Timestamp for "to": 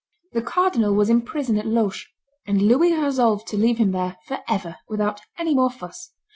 3.49-3.55